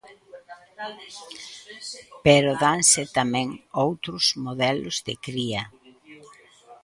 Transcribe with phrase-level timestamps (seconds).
[2.25, 3.47] Pero danse tamén
[3.85, 5.63] outros modelos de cría.